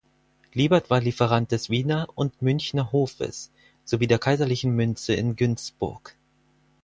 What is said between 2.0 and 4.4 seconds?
und Münchner Hofes sowie der